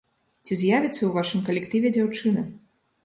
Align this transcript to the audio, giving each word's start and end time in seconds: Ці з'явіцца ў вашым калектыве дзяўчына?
Ці 0.45 0.57
з'явіцца 0.61 0.97
ў 1.05 1.11
вашым 1.17 1.45
калектыве 1.49 1.93
дзяўчына? 1.99 2.47